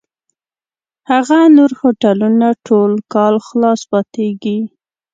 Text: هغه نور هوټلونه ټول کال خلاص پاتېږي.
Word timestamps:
هغه 1.11 1.39
نور 1.57 1.71
هوټلونه 1.81 2.47
ټول 2.67 2.91
کال 3.13 3.35
خلاص 3.47 3.79
پاتېږي. 3.91 4.59